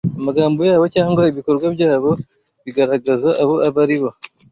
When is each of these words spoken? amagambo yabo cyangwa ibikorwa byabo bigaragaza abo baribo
amagambo 0.19 0.59
yabo 0.69 0.85
cyangwa 0.95 1.21
ibikorwa 1.31 1.65
byabo 1.75 2.11
bigaragaza 2.63 3.29
abo 3.41 3.53
baribo 3.75 4.09